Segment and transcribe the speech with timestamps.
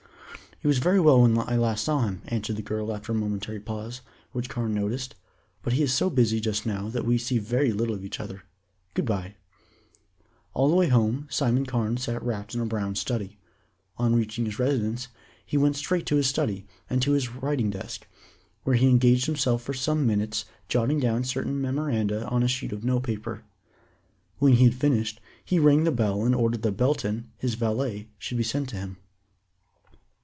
[0.63, 3.59] "He was very well when I last saw him," answered the girl after a momentary
[3.59, 5.15] pause, which Carne noticed,
[5.63, 8.43] "but he is so busy just now that we see very little of each other.
[8.93, 9.37] Good bye."
[10.53, 13.39] All the way home Simon Carne sat wrapped in a brown study.
[13.97, 15.07] On reaching his residence
[15.43, 18.05] he went straight to his study, and to his writing desk,
[18.63, 22.83] where he engaged himself for some minutes jotting down certain memoranda on a sheet of
[22.85, 23.43] note paper.
[24.37, 28.37] When he had finished he rang the bell and ordered that Belton, his valet, should
[28.37, 28.97] be sent to him.